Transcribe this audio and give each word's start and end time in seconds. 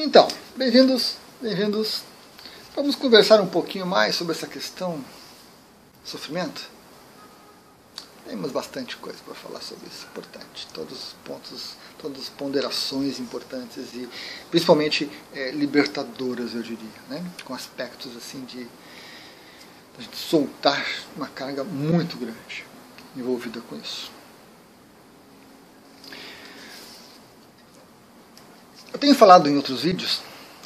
Então, 0.00 0.28
bem-vindos, 0.54 1.16
bem-vindos. 1.42 2.04
Vamos 2.76 2.94
conversar 2.94 3.40
um 3.40 3.48
pouquinho 3.48 3.84
mais 3.84 4.14
sobre 4.14 4.32
essa 4.32 4.46
questão 4.46 5.04
sofrimento. 6.04 6.70
Temos 8.24 8.52
bastante 8.52 8.96
coisa 8.96 9.18
para 9.24 9.34
falar 9.34 9.60
sobre 9.60 9.88
isso, 9.88 10.06
importante. 10.06 10.68
Todos 10.72 10.96
os 10.96 11.12
pontos, 11.24 11.72
todas 12.00 12.22
as 12.22 12.28
ponderações 12.28 13.18
importantes 13.18 13.92
e 13.92 14.08
principalmente 14.52 15.10
é, 15.34 15.50
libertadoras, 15.50 16.54
eu 16.54 16.62
diria, 16.62 17.02
né? 17.08 17.20
com 17.44 17.52
aspectos 17.52 18.16
assim 18.16 18.44
de, 18.44 18.68
de 19.98 20.16
soltar 20.16 20.86
uma 21.16 21.26
carga 21.26 21.64
muito 21.64 22.16
grande 22.16 22.64
envolvida 23.16 23.60
com 23.62 23.74
isso. 23.74 24.12
Eu 28.98 29.00
tenho 29.00 29.14
falado 29.14 29.48
em 29.48 29.54
outros 29.54 29.82
vídeos, 29.82 30.20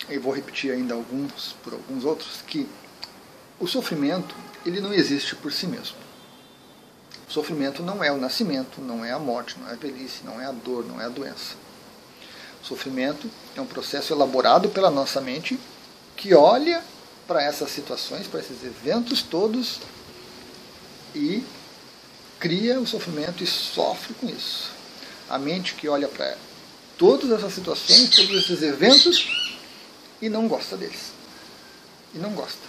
e 0.09 0.17
vou 0.17 0.33
repetir 0.33 0.73
ainda 0.73 0.95
alguns 0.95 1.55
por 1.63 1.75
alguns 1.75 2.03
outros, 2.03 2.41
que 2.47 2.67
o 3.61 3.67
sofrimento 3.67 4.35
ele 4.65 4.81
não 4.81 4.91
existe 4.91 5.37
por 5.37 5.53
si 5.53 5.67
mesmo. 5.67 5.99
O 7.29 7.31
sofrimento 7.31 7.83
não 7.83 8.03
é 8.03 8.11
o 8.11 8.17
nascimento, 8.17 8.81
não 8.81 9.05
é 9.05 9.13
a 9.13 9.19
morte, 9.19 9.59
não 9.61 9.69
é 9.69 9.73
a 9.73 9.77
velhice, 9.77 10.25
não 10.25 10.41
é 10.41 10.47
a 10.47 10.51
dor, 10.51 10.83
não 10.87 10.99
é 10.99 11.05
a 11.05 11.11
doença. 11.11 11.57
O 12.63 12.67
sofrimento 12.67 13.31
é 13.55 13.61
um 13.61 13.67
processo 13.67 14.15
elaborado 14.15 14.71
pela 14.71 14.91
nossa 14.91 15.21
mente 15.21 15.61
que 16.17 16.35
olha 16.35 16.83
para 17.29 17.43
essas 17.43 17.71
situações, 17.71 18.27
para 18.27 18.41
esses 18.41 18.65
eventos 18.65 19.21
todos 19.21 19.79
e 21.15 21.45
cria 22.41 22.81
o 22.81 22.87
sofrimento 22.87 23.45
e 23.45 23.47
sofre 23.47 24.15
com 24.15 24.27
isso. 24.27 24.71
A 25.29 25.39
mente 25.39 25.75
que 25.75 25.87
olha 25.87 26.09
para 26.09 26.35
todas 26.99 27.31
essas 27.31 27.55
situações, 27.55 28.11
todos 28.11 28.45
esses 28.45 28.63
eventos 28.63 29.27
e 30.21 30.29
não 30.29 30.47
gosta 30.47 30.77
deles. 30.77 31.13
E 32.15 32.19
não 32.19 32.31
gosta. 32.31 32.61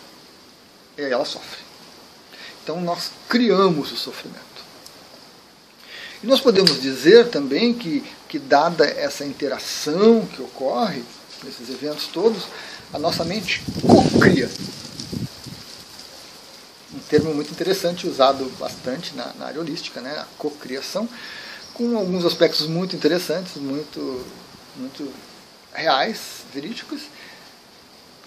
E 0.98 1.04
aí 1.04 1.12
ela 1.12 1.26
sofre. 1.26 1.60
Então 2.64 2.82
nós 2.82 3.12
criamos 3.28 3.92
o 3.92 3.98
sofrimento. 3.98 4.42
E 6.24 6.28
nós 6.28 6.40
podemos 6.40 6.82
dizer 6.82 7.30
também 7.30 7.74
que, 7.74 8.04
que 8.30 8.40
dada 8.40 8.86
essa 8.86 9.26
interação 9.26 10.26
que 10.26 10.42
ocorre 10.42 11.04
nesses 11.44 11.70
eventos 11.70 12.08
todos, 12.08 12.44
a 12.94 12.98
nossa 12.98 13.26
mente 13.26 13.62
co-cria. 13.82 14.50
Um 16.94 17.00
termo 17.10 17.34
muito 17.34 17.52
interessante, 17.52 18.08
usado 18.08 18.46
bastante 18.58 19.14
na, 19.16 19.34
na 19.34 19.48
área 19.48 19.60
holística, 19.60 20.00
né? 20.00 20.12
a 20.12 20.26
cocriação. 20.38 21.06
criação 21.08 21.43
com 21.74 21.98
alguns 21.98 22.24
aspectos 22.26 22.68
muito 22.68 22.96
interessantes, 22.96 23.56
muito, 23.56 24.26
muito 24.76 25.12
reais, 25.74 26.44
verídicos, 26.54 27.02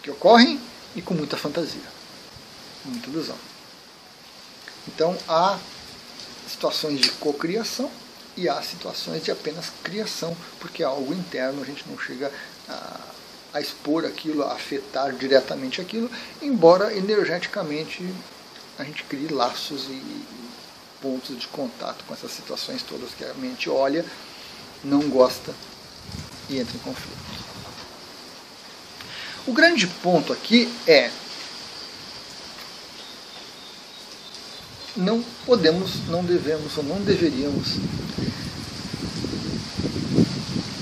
que 0.03 0.11
ocorrem 0.11 0.61
e 0.95 1.03
com 1.03 1.15
muita 1.15 1.37
fantasia, 1.37 1.81
muita 2.85 3.09
ilusão. 3.09 3.37
Então 4.89 5.17
há 5.29 5.59
situações 6.49 7.01
de 7.01 7.11
cocriação 7.13 7.91
e 8.37 8.49
há 8.49 8.61
situações 8.63 9.25
de 9.25 9.31
apenas 9.31 9.73
criação, 9.83 10.37
porque 10.61 10.83
é 10.83 10.87
algo 10.87 11.13
interno, 11.15 11.63
a 11.63 11.65
gente 11.65 11.85
não 11.89 11.99
chega 11.99 12.31
a, 12.69 13.01
a 13.55 13.61
expor 13.61 14.05
aquilo, 14.05 14.45
a 14.45 14.53
afetar 14.53 15.13
diretamente 15.13 15.81
aquilo, 15.81 16.11
embora 16.43 16.95
energeticamente 16.95 18.09
a 18.79 18.85
gente 18.85 19.05
crie 19.05 19.29
laços 19.29 19.85
e, 19.85 19.93
pontos 21.07 21.39
de 21.39 21.47
contato 21.47 22.05
com 22.05 22.15
essas 22.15 22.33
situações 22.33 22.83
todas 22.83 23.15
que 23.15 23.25
a 23.25 23.33
mente 23.35 23.71
olha, 23.71 24.05
não 24.83 25.09
gosta 25.09 25.55
e 26.51 26.59
entra 26.59 26.77
em 26.77 26.81
conflito. 26.81 27.17
O 29.47 29.53
grande 29.53 29.87
ponto 29.87 30.33
aqui 30.33 30.69
é 30.85 31.13
não 34.97 35.23
podemos, 35.45 36.09
não 36.09 36.25
devemos 36.25 36.77
ou 36.77 36.83
não 36.83 37.01
deveríamos 37.01 37.77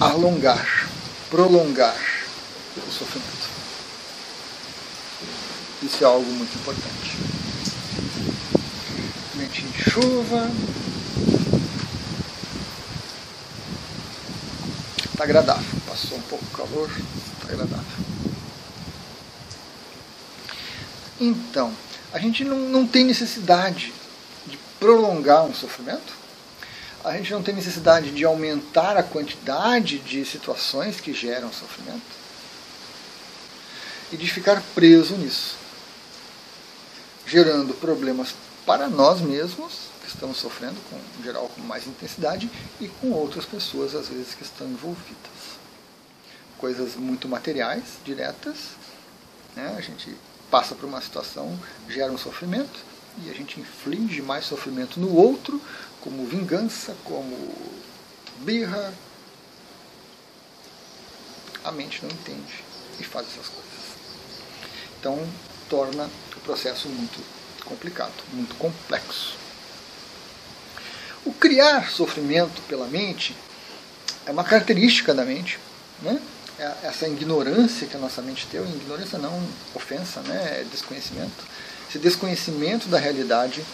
alongar, 0.01 0.89
prolongar 1.29 2.01
o 2.77 2.91
sofrimento. 2.91 3.51
Isso 5.83 6.03
é 6.03 6.07
algo 6.07 6.31
muito 6.31 6.57
importante 6.57 7.34
de 9.63 9.91
chuva. 9.91 10.51
Está 15.13 15.25
agradável. 15.25 15.81
Passou 15.87 16.19
um 16.19 16.23
pouco 16.23 16.45
o 16.45 16.57
calor, 16.57 16.91
está 16.91 17.53
agradável. 17.53 18.05
Então, 21.21 21.73
a 22.13 22.19
gente 22.19 22.45
não, 22.45 22.59
não 22.59 22.87
tem 22.87 23.05
necessidade 23.05 23.93
de 24.47 24.59
prolongar 24.81 25.45
um 25.45 25.55
sofrimento. 25.55 26.13
A 27.05 27.17
gente 27.17 27.33
não 27.33 27.43
tem 27.43 27.55
necessidade 27.55 28.11
de 28.11 28.25
aumentar 28.25 28.97
a 28.97 29.03
quantidade 29.03 29.99
de 29.99 30.25
situações 30.25 31.01
que 31.01 31.13
geram 31.13 31.53
sofrimento 31.53 32.25
e 34.11 34.17
de 34.17 34.27
ficar 34.31 34.63
preso 34.75 35.15
nisso, 35.17 35.57
gerando 37.27 37.75
problemas 37.75 38.35
para 38.67 38.89
nós 38.89 39.21
mesmos, 39.21 39.89
que 40.01 40.09
estamos 40.09 40.39
sofrendo, 40.39 40.77
com, 40.89 40.97
em 41.21 41.23
geral 41.23 41.49
com 41.49 41.61
mais 41.63 41.87
intensidade, 41.87 42.51
e 42.81 42.89
com 42.89 43.11
outras 43.13 43.45
pessoas, 43.45 43.95
às 43.95 44.09
vezes, 44.09 44.35
que 44.35 44.43
estão 44.43 44.67
envolvidas. 44.67 45.59
Coisas 46.59 46.97
muito 46.97 47.29
materiais, 47.29 47.83
diretas, 48.05 48.71
né? 49.55 49.75
a 49.77 49.81
gente 49.81 50.15
passa 50.51 50.75
por 50.75 50.87
uma 50.87 51.01
situação, 51.01 51.59
gera 51.89 52.11
um 52.11 52.19
sofrimento, 52.19 52.81
e 53.23 53.31
a 53.31 53.35
gente 53.35 53.61
inflige 53.61 54.23
mais 54.23 54.47
sofrimento 54.47 54.99
no 54.99 55.15
outro, 55.15 55.61
como 56.01 56.27
vingança, 56.27 56.97
como 57.05 57.55
birra. 58.39 58.93
A 61.63 61.71
mente 61.71 62.03
não 62.03 62.11
entende 62.11 62.65
e 62.99 63.05
faz 63.05 63.27
essas 63.29 63.49
coisas. 63.49 63.65
Então, 64.99 65.19
torna 65.69 66.11
o 66.37 66.41
processo 66.41 66.89
muito 66.89 67.34
complicado, 67.65 68.13
muito 68.33 68.55
complexo. 68.57 69.37
O 71.25 71.33
criar 71.33 71.91
sofrimento 71.91 72.61
pela 72.69 72.87
mente 72.87 73.35
é 74.27 74.31
uma 74.31 74.45
característica 74.45 75.15
da 75.15 75.25
mente, 75.25 75.59
né? 76.03 76.21
É 76.59 76.73
essa 76.85 77.09
ignorância 77.09 77.87
que 77.87 77.97
a 77.97 77.99
nossa 77.99 78.23
mente 78.23 78.47
tem, 78.47 78.61
ignorância 78.61 79.19
não 79.19 79.43
ofensa, 79.75 80.21
né? 80.21 80.61
é 80.61 80.65
desconhecimento. 80.71 81.45
Esse 81.89 81.99
desconhecimento 81.99 82.87
da 82.89 82.99
realidade, 82.99 83.65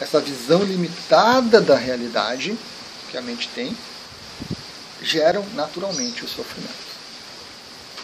essa 0.00 0.20
visão 0.20 0.62
limitada 0.62 1.60
da 1.60 1.76
realidade 1.76 2.56
que 3.10 3.16
a 3.16 3.22
mente 3.22 3.48
tem, 3.48 3.76
geram 5.02 5.44
naturalmente 5.54 6.24
o 6.24 6.28
sofrimento. 6.28 6.88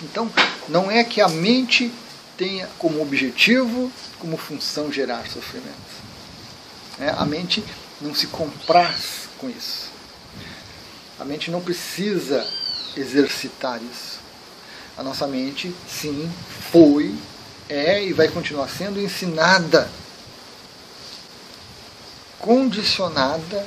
Então, 0.03 0.29
não 0.69 0.91
é 0.91 1.05
que 1.05 1.21
a 1.21 1.29
mente 1.29 1.93
tenha 2.37 2.69
como 2.79 3.01
objetivo, 3.01 3.91
como 4.19 4.37
função 4.37 4.93
gerar 4.93 5.27
sofrimento. 5.27 6.05
É, 6.99 7.11
a 7.11 7.25
mente 7.25 7.65
não 8.01 8.15
se 8.15 8.27
compraz 8.29 9.29
com 9.39 9.49
isso. 9.49 9.91
A 11.19 11.25
mente 11.25 11.51
não 11.51 11.61
precisa 11.61 12.47
exercitar 12.97 13.81
isso. 13.83 14.19
A 14.97 15.03
nossa 15.03 15.27
mente, 15.27 15.75
sim, 15.89 16.31
foi, 16.71 17.15
é 17.69 18.05
e 18.05 18.13
vai 18.13 18.29
continuar 18.29 18.69
sendo 18.69 19.01
ensinada, 19.01 19.91
condicionada 22.39 23.67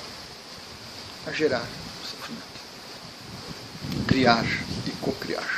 a 1.25 1.31
gerar 1.31 1.65
sofrimento, 2.03 2.45
criar 4.07 4.45
e 4.85 4.91
cocriar. 5.01 5.56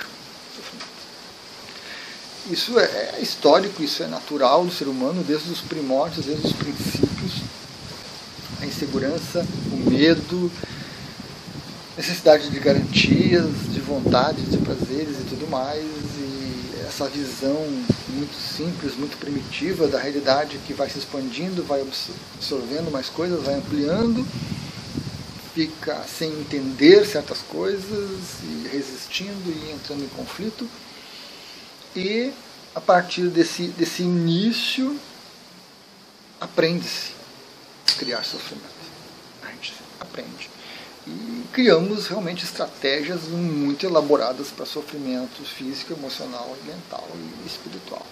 Isso 2.50 2.80
é, 2.80 2.84
é 2.84 3.19
histórico, 3.22 3.84
isso 3.84 4.01
é 4.01 4.07
natural 4.07 4.66
do 4.66 4.72
ser 4.72 4.88
humano 4.88 5.24
desde 5.24 5.51
os 5.51 5.62
primórdios, 5.62 6.25
desde 6.25 6.48
os 6.48 6.54
princípios. 6.54 7.44
A 8.60 8.66
insegurança, 8.66 9.46
o 9.72 9.90
medo, 9.90 10.51
necessidade 11.96 12.50
de 12.50 12.60
garantias, 12.60 13.46
de 13.72 13.80
vontades, 13.80 14.50
de 14.50 14.57
prazeres 14.57 15.19
e 15.19 15.25
tudo 15.30 15.48
mais. 15.48 15.86
E 15.86 16.74
essa 16.88 17.07
visão 17.07 17.56
muito 18.10 18.34
simples, 18.34 18.96
muito 18.98 19.18
primitiva 19.18 19.88
da 19.88 20.00
realidade 20.00 20.57
que 20.66 20.74
vai 20.74 20.90
se 20.90 20.98
expandindo, 20.98 21.63
vai 21.63 21.81
absorvendo 21.81 22.92
mais 22.92 23.10
coisas, 23.10 23.44
vai 23.44 23.54
ampliando, 23.54 24.25
fica 25.54 26.04
sem 26.07 26.31
entender 26.31 27.06
certas 27.06 27.44
coisas 27.48 28.19
e 28.44 28.68
resistindo 28.72 29.48
e 29.48 29.72
entrando 29.72 30.04
em 30.04 30.10
conflito 30.10 30.68
e 31.95 32.31
a 32.75 32.81
partir 32.81 33.27
desse, 33.30 33.68
desse 33.68 34.03
início 34.03 34.97
aprende-se 36.39 37.12
a 37.89 37.97
criar 37.97 38.24
sofrimento. 38.24 38.68
A 39.44 39.51
gente 39.51 39.74
aprende. 40.00 40.50
e 41.07 41.45
criamos 41.51 42.07
realmente 42.07 42.44
estratégias 42.44 43.24
muito 43.24 43.86
elaboradas 43.86 44.50
para 44.50 44.65
sofrimento 44.65 45.44
físico, 45.44 45.94
emocional, 45.94 46.56
mental 46.65 47.07
e 47.44 47.47
espiritual. 47.47 48.06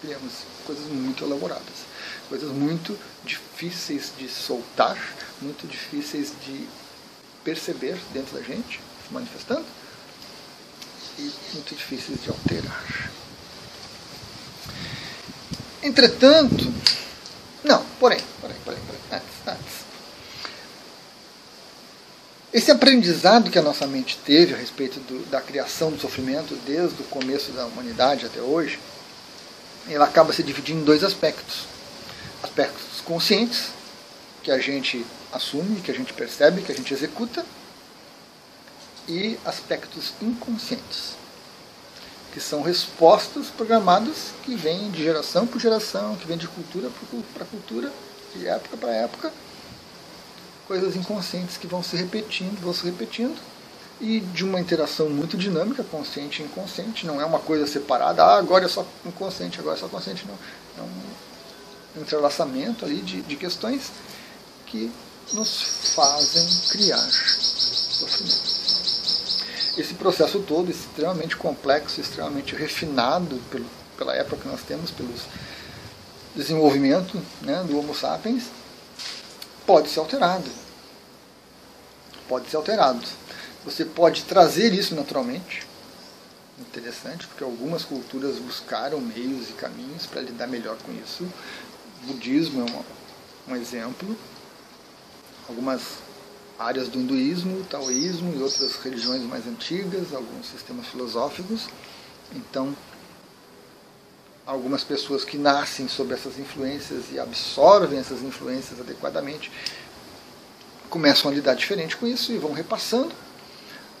Criamos 0.00 0.32
coisas 0.64 0.86
muito 0.86 1.24
elaboradas, 1.24 1.86
coisas 2.28 2.50
muito 2.50 2.96
difíceis 3.24 4.12
de 4.16 4.28
soltar, 4.28 4.96
muito 5.40 5.66
difíceis 5.66 6.32
de 6.44 6.68
perceber 7.42 7.98
dentro 8.12 8.36
da 8.36 8.42
gente, 8.42 8.80
se 9.06 9.12
manifestando, 9.12 9.64
muito 11.58 11.74
difíceis 11.74 12.22
de 12.22 12.30
alterar. 12.30 13.10
Entretanto, 15.82 16.72
não, 17.64 17.84
porém, 17.98 18.20
porém, 18.40 18.56
porém, 18.64 18.80
porém 18.86 19.00
antes, 19.12 19.46
antes. 19.46 19.88
Esse 22.52 22.70
aprendizado 22.70 23.50
que 23.50 23.58
a 23.58 23.62
nossa 23.62 23.86
mente 23.86 24.16
teve 24.24 24.54
a 24.54 24.56
respeito 24.56 25.00
do, 25.00 25.26
da 25.26 25.40
criação 25.40 25.90
do 25.90 26.00
sofrimento 26.00 26.54
desde 26.64 27.02
o 27.02 27.04
começo 27.06 27.52
da 27.52 27.66
humanidade 27.66 28.26
até 28.26 28.40
hoje, 28.40 28.78
ele 29.86 30.02
acaba 30.02 30.32
se 30.32 30.42
dividindo 30.42 30.80
em 30.80 30.84
dois 30.84 31.02
aspectos. 31.04 31.66
Aspectos 32.42 33.00
conscientes, 33.04 33.70
que 34.42 34.50
a 34.50 34.58
gente 34.58 35.04
assume, 35.32 35.80
que 35.80 35.90
a 35.90 35.94
gente 35.94 36.12
percebe, 36.12 36.62
que 36.62 36.72
a 36.72 36.74
gente 36.74 36.94
executa, 36.94 37.44
e 39.08 39.38
aspectos 39.44 40.12
inconscientes, 40.20 41.17
que 42.32 42.40
são 42.40 42.62
respostas 42.62 43.46
programadas 43.46 44.32
que 44.44 44.54
vêm 44.54 44.90
de 44.90 45.02
geração 45.02 45.46
por 45.46 45.60
geração, 45.60 46.16
que 46.16 46.26
vêm 46.26 46.36
de 46.36 46.46
cultura 46.48 46.90
para 47.34 47.44
cultura, 47.44 47.92
de 48.34 48.46
época 48.46 48.76
para 48.76 48.90
época, 48.90 49.32
coisas 50.66 50.94
inconscientes 50.94 51.56
que 51.56 51.66
vão 51.66 51.82
se 51.82 51.96
repetindo, 51.96 52.60
vão 52.60 52.74
se 52.74 52.84
repetindo, 52.84 53.38
e 54.00 54.20
de 54.20 54.44
uma 54.44 54.60
interação 54.60 55.08
muito 55.08 55.36
dinâmica, 55.36 55.82
consciente 55.82 56.42
e 56.42 56.44
inconsciente, 56.44 57.06
não 57.06 57.20
é 57.20 57.24
uma 57.24 57.40
coisa 57.40 57.66
separada, 57.66 58.22
ah, 58.22 58.38
agora 58.38 58.66
é 58.66 58.68
só 58.68 58.86
inconsciente, 59.04 59.58
agora 59.58 59.76
é 59.76 59.80
só 59.80 59.88
consciente, 59.88 60.24
não. 60.26 60.38
É 60.78 60.82
um 60.82 62.02
entrelaçamento 62.02 62.84
ali 62.84 63.00
de, 63.00 63.22
de 63.22 63.36
questões 63.36 63.90
que 64.66 64.92
nos 65.32 65.94
fazem 65.94 66.46
criar. 66.70 67.08
Sofrimento 67.10 68.37
esse 69.80 69.94
processo 69.94 70.40
todo 70.40 70.70
extremamente 70.70 71.36
complexo, 71.36 72.00
extremamente 72.00 72.54
refinado 72.54 73.36
pelo, 73.50 73.66
pela 73.96 74.14
época 74.14 74.42
que 74.42 74.48
nós 74.48 74.62
temos, 74.62 74.90
pelo 74.90 75.12
desenvolvimento 76.34 77.20
né, 77.42 77.64
do 77.64 77.78
Homo 77.78 77.94
sapiens, 77.94 78.44
pode 79.66 79.88
ser 79.88 80.00
alterado. 80.00 80.50
Pode 82.28 82.50
ser 82.50 82.56
alterado. 82.56 83.06
Você 83.64 83.84
pode 83.84 84.24
trazer 84.24 84.72
isso 84.72 84.94
naturalmente. 84.94 85.66
Interessante, 86.58 87.26
porque 87.26 87.44
algumas 87.44 87.84
culturas 87.84 88.36
buscaram 88.38 89.00
meios 89.00 89.48
e 89.48 89.52
caminhos 89.52 90.06
para 90.06 90.20
lidar 90.20 90.46
melhor 90.48 90.76
com 90.78 90.92
isso. 90.92 91.24
O 92.02 92.06
budismo 92.06 92.62
é 92.66 93.50
um, 93.50 93.52
um 93.52 93.56
exemplo. 93.56 94.16
Algumas 95.48 95.82
áreas 96.58 96.88
do 96.88 96.98
hinduísmo, 96.98 97.64
taoísmo 97.64 98.34
e 98.34 98.42
outras 98.42 98.76
religiões 98.76 99.22
mais 99.22 99.46
antigas, 99.46 100.12
alguns 100.12 100.46
sistemas 100.46 100.86
filosóficos. 100.88 101.68
Então, 102.34 102.76
algumas 104.44 104.82
pessoas 104.82 105.24
que 105.24 105.38
nascem 105.38 105.86
sob 105.88 106.12
essas 106.12 106.38
influências 106.38 107.04
e 107.12 107.20
absorvem 107.20 107.98
essas 107.98 108.22
influências 108.22 108.80
adequadamente 108.80 109.52
começam 110.88 111.30
a 111.30 111.34
lidar 111.34 111.54
diferente 111.54 111.96
com 111.96 112.06
isso 112.06 112.32
e 112.32 112.38
vão 112.38 112.52
repassando 112.52 113.12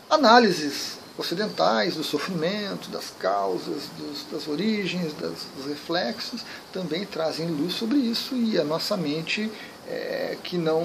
análises 0.08 0.96
ocidentais 1.18 1.96
do 1.96 2.04
sofrimento, 2.04 2.88
das 2.90 3.10
causas, 3.18 3.82
dos, 3.98 4.24
das 4.30 4.48
origens, 4.48 5.12
das, 5.14 5.46
dos 5.56 5.66
reflexos, 5.66 6.42
também 6.72 7.04
trazem 7.04 7.48
luz 7.48 7.74
sobre 7.74 7.98
isso 7.98 8.34
e 8.34 8.58
a 8.58 8.64
nossa 8.64 8.96
mente 8.96 9.50
é, 9.88 10.36
que 10.42 10.58
não, 10.58 10.84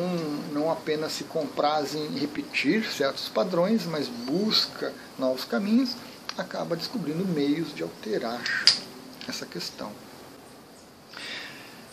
não 0.53 0.71
apenas 0.71 1.11
se 1.11 1.25
compraz 1.25 1.93
em 1.93 2.17
repetir 2.17 2.85
certos 2.85 3.27
padrões, 3.27 3.85
mas 3.85 4.07
busca 4.07 4.93
novos 5.19 5.43
caminhos, 5.43 5.95
acaba 6.37 6.75
descobrindo 6.75 7.27
meios 7.27 7.75
de 7.75 7.83
alterar 7.83 8.41
essa 9.27 9.45
questão. 9.45 9.91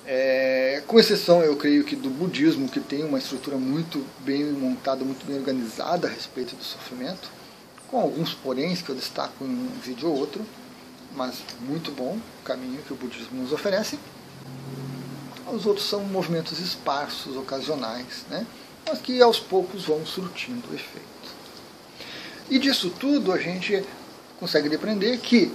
É, 0.07 0.83
com 0.87 0.99
exceção, 0.99 1.43
eu 1.43 1.57
creio 1.57 1.85
que 1.85 1.95
do 1.95 2.11
budismo, 2.11 2.69
que 2.69 2.81
tem 2.81 3.05
uma 3.05 3.19
estrutura 3.19 3.57
muito 3.57 4.05
bem 4.21 4.45
montada, 4.45 5.05
muito 5.05 5.27
bem 5.27 5.37
organizada 5.37 6.09
a 6.09 6.11
respeito 6.11 6.57
do 6.57 6.65
sofrimento, 6.65 7.31
com 7.91 8.01
alguns 8.01 8.33
poréns 8.33 8.81
que 8.83 8.89
eu 8.89 8.95
destaco 8.95 9.45
em 9.45 9.49
um 9.49 9.69
vídeo 9.83 10.09
ou 10.09 10.17
outro, 10.17 10.45
mas 11.15 11.43
muito 11.61 11.91
bom 11.91 12.19
o 12.41 12.45
caminho 12.45 12.83
que 12.83 12.93
o 12.93 12.97
budismo 12.97 13.43
nos 13.43 13.53
oferece. 13.53 13.99
Os 15.53 15.67
outros 15.67 15.89
são 15.89 16.01
movimentos 16.05 16.59
esparsos, 16.61 17.37
ocasionais, 17.37 18.25
né? 18.29 18.47
mas 18.87 19.01
que 19.01 19.21
aos 19.21 19.39
poucos 19.39 19.85
vão 19.85 20.07
surtindo 20.07 20.73
efeito. 20.75 21.09
E 22.49 22.59
disso 22.59 22.91
tudo 22.91 23.33
a 23.33 23.39
gente 23.39 23.85
consegue 24.39 24.69
depreender 24.69 25.19
que 25.19 25.53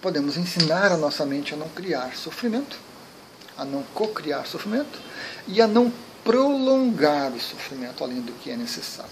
podemos 0.00 0.36
ensinar 0.36 0.90
a 0.92 0.96
nossa 0.96 1.26
mente 1.26 1.54
a 1.54 1.56
não 1.56 1.68
criar 1.68 2.16
sofrimento, 2.16 2.78
a 3.56 3.64
não 3.64 3.82
co-criar 3.94 4.46
sofrimento 4.46 4.98
e 5.46 5.60
a 5.60 5.66
não 5.66 5.92
prolongar 6.24 7.32
o 7.32 7.40
sofrimento 7.40 8.02
além 8.02 8.20
do 8.20 8.32
que 8.32 8.50
é 8.50 8.56
necessário. 8.56 9.10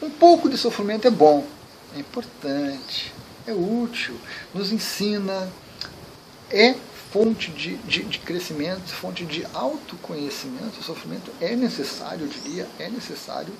Um 0.00 0.10
pouco 0.10 0.48
de 0.48 0.56
sofrimento 0.56 1.06
é 1.06 1.10
bom, 1.10 1.46
é 1.94 1.98
importante, 1.98 3.12
é 3.46 3.52
útil, 3.52 4.18
nos 4.54 4.72
ensina 4.72 5.50
é 6.50 6.74
fonte 7.12 7.50
de, 7.50 7.76
de, 7.78 8.04
de, 8.04 8.18
crescimento, 8.18 8.92
fonte 8.92 9.24
de 9.24 9.44
autoconhecimento. 9.52 10.80
O 10.80 10.82
sofrimento 10.82 11.32
é 11.40 11.56
necessário, 11.56 12.26
eu 12.26 12.28
diria, 12.28 12.68
é 12.78 12.88
necessário, 12.88 13.52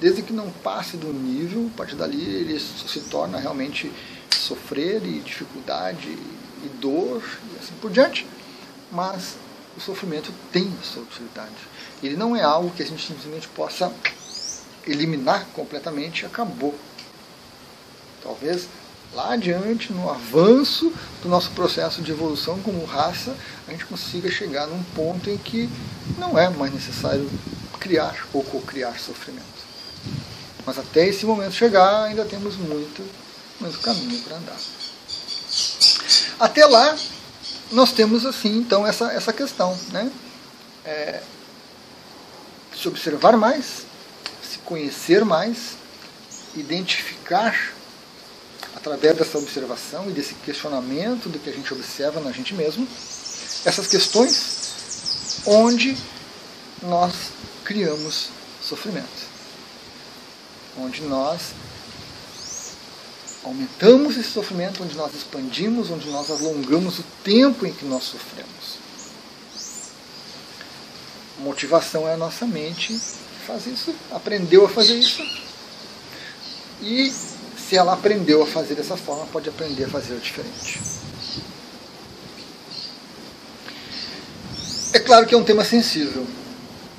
desde 0.00 0.22
que 0.22 0.32
não 0.32 0.50
passe 0.50 0.96
do 0.96 1.12
nível, 1.12 1.70
a 1.74 1.76
partir 1.76 1.94
dali 1.94 2.20
ele 2.20 2.58
se 2.58 3.00
torna 3.02 3.38
realmente 3.38 3.90
sofrer 4.30 5.04
e 5.04 5.20
dificuldade 5.20 6.08
e 6.08 6.68
dor 6.80 7.22
e 7.52 7.58
assim 7.58 7.74
por 7.80 7.90
diante. 7.90 8.26
Mas 8.90 9.36
o 9.76 9.80
sofrimento 9.80 10.32
tem 10.52 10.72
sua 10.82 11.02
utilidade. 11.02 11.54
Ele 12.02 12.16
não 12.16 12.34
é 12.34 12.42
algo 12.42 12.70
que 12.70 12.82
a 12.82 12.86
gente 12.86 13.06
simplesmente 13.06 13.46
possa 13.48 13.92
eliminar 14.86 15.46
completamente 15.54 16.24
acabou. 16.24 16.74
Talvez 18.22 18.66
lá 19.14 19.32
adiante, 19.32 19.92
no 19.92 20.10
avanço 20.10 20.92
do 21.22 21.28
nosso 21.28 21.50
processo 21.50 22.02
de 22.02 22.10
evolução 22.10 22.60
como 22.60 22.84
raça, 22.84 23.36
a 23.66 23.72
gente 23.72 23.86
consiga 23.86 24.30
chegar 24.30 24.66
num 24.66 24.82
ponto 24.94 25.28
em 25.30 25.36
que 25.36 25.68
não 26.18 26.38
é 26.38 26.48
mais 26.48 26.72
necessário 26.72 27.28
criar 27.80 28.26
ou 28.32 28.42
co-criar 28.42 28.98
sofrimento. 28.98 29.46
Mas 30.66 30.78
até 30.78 31.06
esse 31.06 31.24
momento 31.24 31.52
chegar, 31.52 32.04
ainda 32.04 32.24
temos 32.24 32.56
muito, 32.56 33.02
muito 33.60 33.78
caminho 33.80 34.20
para 34.22 34.36
andar. 34.36 34.56
Até 36.38 36.66
lá, 36.66 36.96
nós 37.72 37.92
temos 37.92 38.26
assim, 38.26 38.58
então, 38.58 38.86
essa, 38.86 39.12
essa 39.12 39.32
questão, 39.32 39.76
né? 39.90 40.10
É, 40.84 41.20
se 42.76 42.86
observar 42.86 43.36
mais, 43.36 43.86
se 44.42 44.58
conhecer 44.58 45.24
mais, 45.24 45.76
identificar 46.54 47.72
através 48.74 49.16
dessa 49.16 49.38
observação 49.38 50.08
e 50.08 50.12
desse 50.12 50.34
questionamento 50.34 51.28
do 51.28 51.38
que 51.38 51.50
a 51.50 51.52
gente 51.52 51.72
observa 51.72 52.20
na 52.20 52.32
gente 52.32 52.54
mesmo, 52.54 52.86
essas 53.64 53.86
questões 53.86 55.42
onde 55.46 55.96
nós 56.82 57.14
criamos 57.64 58.28
sofrimento. 58.62 59.28
Onde 60.76 61.02
nós 61.02 61.54
aumentamos 63.44 64.16
esse 64.16 64.30
sofrimento, 64.30 64.82
onde 64.82 64.96
nós 64.96 65.14
expandimos, 65.14 65.90
onde 65.90 66.08
nós 66.10 66.30
alongamos 66.30 66.98
o 66.98 67.04
tempo 67.24 67.66
em 67.66 67.72
que 67.72 67.84
nós 67.84 68.04
sofremos. 68.04 68.78
A 71.38 71.42
motivação 71.42 72.06
é 72.06 72.14
a 72.14 72.16
nossa 72.16 72.46
mente 72.46 72.98
fazer 73.46 73.70
isso, 73.70 73.94
aprendeu 74.10 74.66
a 74.66 74.68
fazer 74.68 74.98
isso. 74.98 75.22
E 76.82 77.12
se 77.68 77.76
ela 77.76 77.92
aprendeu 77.92 78.42
a 78.42 78.46
fazer 78.46 78.74
dessa 78.74 78.96
forma, 78.96 79.26
pode 79.26 79.48
aprender 79.48 79.84
a 79.84 79.88
fazer 79.88 80.16
diferente. 80.18 80.80
É 84.94 84.98
claro 84.98 85.26
que 85.26 85.34
é 85.34 85.38
um 85.38 85.44
tema 85.44 85.64
sensível. 85.64 86.26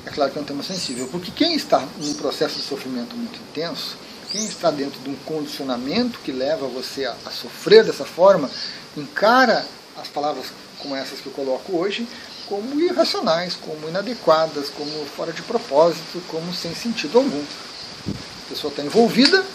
É 0.05 0.11
claro 0.11 0.31
que 0.31 0.37
é 0.37 0.41
um 0.41 0.45
tema 0.45 0.63
sensível, 0.63 1.07
porque 1.11 1.31
quem 1.31 1.55
está 1.55 1.85
num 1.97 2.13
processo 2.15 2.55
de 2.55 2.61
sofrimento 2.61 3.15
muito 3.15 3.39
intenso, 3.39 3.97
quem 4.31 4.45
está 4.45 4.69
dentro 4.69 4.99
de 5.01 5.09
um 5.09 5.15
condicionamento 5.25 6.19
que 6.19 6.31
leva 6.31 6.67
você 6.67 7.05
a, 7.05 7.15
a 7.25 7.31
sofrer 7.31 7.83
dessa 7.83 8.05
forma, 8.05 8.49
encara 8.95 9.65
as 9.97 10.07
palavras 10.07 10.47
como 10.77 10.95
essas 10.95 11.19
que 11.19 11.27
eu 11.27 11.33
coloco 11.33 11.75
hoje 11.75 12.07
como 12.47 12.81
irracionais, 12.81 13.55
como 13.55 13.87
inadequadas, 13.87 14.69
como 14.69 14.89
fora 15.15 15.31
de 15.31 15.43
propósito, 15.43 16.19
como 16.27 16.51
sem 16.51 16.73
sentido 16.73 17.19
algum. 17.19 17.43
A 17.43 18.49
pessoa 18.49 18.71
está 18.71 18.83
envolvida, 18.83 19.45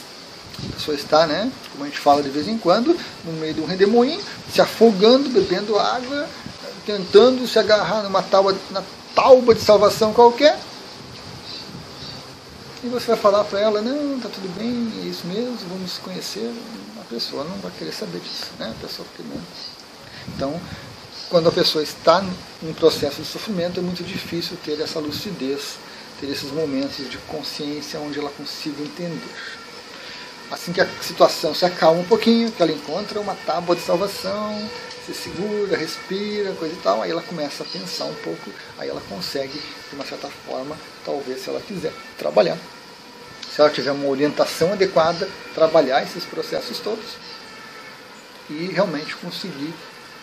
a 0.63 0.75
pessoa 0.75 0.95
está, 0.95 1.27
né, 1.27 1.51
como 1.73 1.85
a 1.85 1.87
gente 1.87 1.99
fala 1.99 2.23
de 2.23 2.31
vez 2.31 2.49
em 2.49 2.59
quando, 2.59 2.97
no 3.25 3.33
meio 3.35 3.55
de 3.55 3.61
um 3.61 3.67
redemoinho, 3.67 4.21
se 4.53 4.61
afogando, 4.61 5.29
bebendo 5.29 5.79
água, 5.79 6.29
tentando 6.87 7.47
se 7.47 7.59
agarrar 7.59 8.03
numa 8.03 8.23
tábua, 8.23 8.57
na 8.71 8.83
tauba 9.15 9.55
de 9.55 9.61
salvação 9.61 10.13
qualquer. 10.13 10.59
E 12.83 12.89
você 12.89 13.07
vai 13.07 13.17
falar 13.17 13.45
para 13.45 13.61
ela, 13.61 13.81
não, 13.81 14.21
tá 14.21 14.29
tudo 14.29 14.49
bem, 14.59 14.93
é 15.03 15.07
isso 15.07 15.27
mesmo, 15.27 15.57
vamos 15.69 15.99
conhecer. 15.99 16.53
A 17.01 17.05
pessoa 17.05 17.45
não 17.45 17.57
vai 17.59 17.73
querer 17.79 17.93
saber 17.93 18.21
disso, 18.21 18.51
né? 18.59 18.75
A 18.79 18.87
pessoa 18.87 19.07
que 19.17 19.23
não. 19.23 19.41
Então, 20.29 20.61
quando 21.31 21.49
a 21.49 21.53
pessoa 21.53 21.83
está 21.83 22.23
em 22.63 22.73
processo 22.75 23.23
de 23.23 23.29
sofrimento, 23.29 23.81
é 23.81 23.83
muito 23.83 24.05
difícil 24.05 24.57
ter 24.63 24.79
essa 24.81 24.99
lucidez, 24.99 25.77
ter 26.21 26.27
esses 26.27 26.51
momentos 26.51 27.09
de 27.11 27.17
consciência 27.19 27.99
onde 28.01 28.19
ela 28.19 28.31
consiga 28.31 28.83
entender. 28.83 29.35
Assim 30.51 30.73
que 30.73 30.81
a 30.81 30.89
situação 31.01 31.55
se 31.55 31.65
acalma 31.65 32.01
um 32.01 32.05
pouquinho, 32.05 32.53
que 32.53 32.63
ela 32.63 32.73
encontra 32.73 33.19
uma 33.19 33.35
tábua 33.47 33.75
de 33.75 33.83
salvação, 33.83 34.69
se 35.05 35.15
segura, 35.15 35.77
respira, 35.77 36.53
coisa 36.53 36.75
e 36.75 36.79
tal, 36.79 37.03
aí 37.03 37.11
ela 37.11 37.23
começa 37.23 37.63
a 37.63 37.67
pensar 37.67 38.05
um 38.05 38.15
pouco, 38.17 38.51
aí 38.79 38.89
ela 38.89 39.03
consegue, 39.09 39.53
de 39.53 39.95
uma 39.95 40.05
certa 40.05 40.29
forma, 40.47 40.77
talvez 41.05 41.43
se 41.43 41.49
ela 41.49 41.61
quiser, 41.61 41.93
trabalhar. 42.19 42.59
Se 43.51 43.61
ela 43.61 43.71
tiver 43.71 43.93
uma 43.93 44.09
orientação 44.09 44.73
adequada, 44.73 45.29
trabalhar 45.55 46.03
esses 46.03 46.25
processos 46.25 46.79
todos 46.79 47.17
e 48.51 48.67
realmente 48.67 49.15
conseguir 49.17 49.73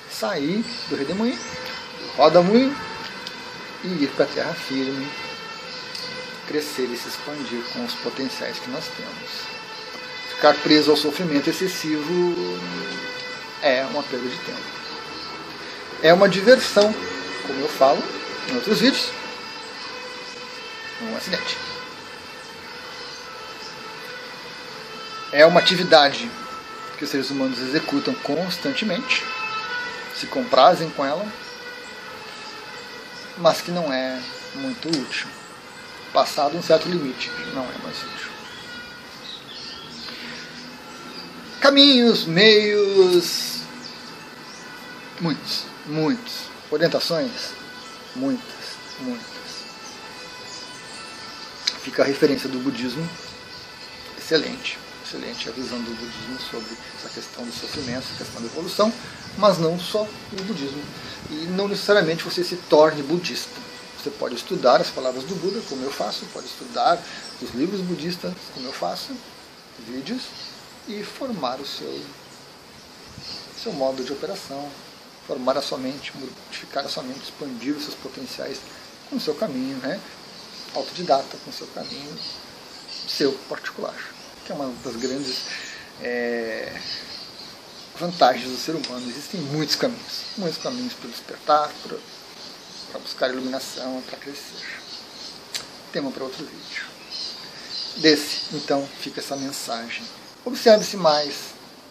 sair 0.10 0.64
do 0.90 0.96
redemoinho, 0.96 1.38
do 1.38 2.18
roda-moinho 2.18 2.76
e 3.84 4.04
ir 4.04 4.12
para 4.16 4.26
a 4.26 4.28
terra 4.28 4.54
firme, 4.54 5.08
crescer 6.48 6.86
e 6.86 6.98
se 6.98 7.08
expandir 7.08 7.64
com 7.74 7.86
os 7.86 7.96
potenciais 7.96 8.60
que 8.60 8.70
nós 8.70 8.86
temos 8.98 9.51
ficar 10.42 10.56
preso 10.56 10.90
ao 10.90 10.98
sofrimento 10.98 11.52
excessivo 11.52 12.60
é 13.62 13.86
uma 13.86 14.02
perda 14.02 14.28
de 14.28 14.38
tempo. 14.38 14.60
É 16.02 16.12
uma 16.12 16.28
diversão, 16.28 16.92
como 17.46 17.60
eu 17.60 17.70
falo 17.70 18.04
em 18.50 18.56
outros 18.56 18.80
vídeos, 18.80 19.12
um 21.04 21.16
acidente. 21.16 21.56
É 25.32 25.46
uma 25.46 25.60
atividade 25.60 26.28
que 26.98 27.04
os 27.04 27.12
seres 27.12 27.30
humanos 27.30 27.60
executam 27.60 28.16
constantemente, 28.16 29.24
se 30.16 30.26
comprazem 30.26 30.90
com 30.90 31.06
ela, 31.06 31.26
mas 33.38 33.62
que 33.62 33.70
não 33.70 33.94
é 33.94 34.20
muito 34.56 34.88
útil. 34.88 35.28
Passado 36.12 36.58
um 36.58 36.64
certo 36.64 36.90
limite, 36.90 37.30
não 37.54 37.64
é 37.64 37.78
mais 37.84 38.02
útil. 38.02 38.31
Caminhos, 41.62 42.26
meios, 42.26 43.60
muitos, 45.20 45.66
muitos. 45.86 46.34
Orientações, 46.72 47.52
muitas, 48.16 48.44
muitas. 49.00 49.26
Fica 51.84 52.02
a 52.02 52.06
referência 52.06 52.50
do 52.50 52.58
budismo, 52.58 53.08
excelente, 54.18 54.80
excelente 55.06 55.50
a 55.50 55.52
visão 55.52 55.80
do 55.80 55.92
budismo 55.92 56.40
sobre 56.50 56.76
essa 56.98 57.10
questão 57.10 57.46
do 57.46 57.54
sofrimento, 57.54 58.06
essa 58.10 58.24
questão 58.24 58.42
da 58.42 58.48
evolução, 58.48 58.92
mas 59.38 59.60
não 59.60 59.80
só 59.80 60.02
o 60.02 60.44
budismo. 60.44 60.82
E 61.30 61.46
não 61.56 61.68
necessariamente 61.68 62.24
você 62.24 62.44
se 62.44 62.56
torne 62.56 63.04
budista. 63.04 63.54
Você 64.02 64.10
pode 64.10 64.34
estudar 64.34 64.82
as 64.82 64.90
palavras 64.90 65.26
do 65.26 65.36
Buda, 65.36 65.62
como 65.70 65.84
eu 65.84 65.92
faço, 65.92 66.26
pode 66.34 66.48
estudar 66.48 67.00
os 67.40 67.52
livros 67.52 67.82
budistas, 67.82 68.34
como 68.56 68.66
eu 68.66 68.74
faço, 68.74 69.16
vídeos, 69.88 70.24
e 70.88 71.04
formar 71.04 71.60
o 71.60 71.66
seu, 71.66 72.04
seu 73.62 73.74
modo 73.74 74.04
de 74.04 74.12
operação, 74.12 74.70
formar 75.28 75.58
a 75.58 75.62
sua 75.62 75.78
mente, 75.78 76.12
modificar 76.18 76.86
a 76.86 76.90
sua 76.90 77.04
mente, 77.04 77.24
expandir 77.24 77.76
os 77.76 77.84
seus 77.84 77.96
potenciais 77.96 78.60
com 79.10 79.16
o 79.16 79.20
seu 79.20 79.36
caminho, 79.36 79.78
né? 79.78 80.00
autodidata, 80.74 81.38
com 81.44 81.50
o 81.50 81.54
seu 81.54 81.68
caminho 81.68 82.18
seu 83.08 83.34
particular, 83.50 83.96
que 84.46 84.52
é 84.52 84.56
uma 84.56 84.74
das 84.84 84.96
grandes 84.96 85.46
é, 86.02 86.80
vantagens 87.98 88.50
do 88.50 88.58
ser 88.58 88.76
humano. 88.76 89.10
Existem 89.10 89.40
muitos 89.42 89.76
caminhos, 89.76 90.24
muitos 90.38 90.62
caminhos 90.62 90.94
para 90.94 91.10
despertar, 91.10 91.72
para 92.92 93.00
buscar 93.00 93.30
iluminação, 93.30 94.02
para 94.10 94.18
crescer. 94.18 94.82
Tema 95.92 96.12
para 96.12 96.24
outro 96.24 96.46
vídeo. 96.46 96.86
Desse, 97.98 98.56
então, 98.56 98.88
fica 99.02 99.20
essa 99.20 99.36
mensagem 99.36 100.06
Observe-se 100.44 100.98
mais, 100.98 101.36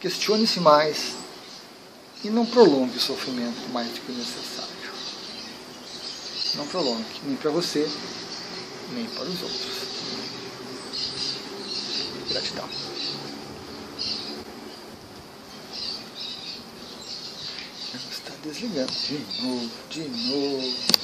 questione-se 0.00 0.58
mais 0.58 1.14
e 2.24 2.30
não 2.30 2.44
prolongue 2.44 2.96
o 2.96 3.00
sofrimento 3.00 3.68
mais 3.72 3.88
do 3.88 4.00
que 4.00 4.12
necessário. 4.12 4.70
Não 6.56 6.66
prolongue, 6.66 7.04
nem 7.24 7.36
para 7.36 7.50
você, 7.50 7.88
nem 8.92 9.06
para 9.06 9.22
os 9.22 9.42
outros. 9.42 9.90
Gratidão. 12.28 12.68
Está 18.10 18.32
desligando 18.42 18.92
de 18.92 19.42
novo, 19.42 19.70
de 19.90 20.08
novo. 20.08 20.99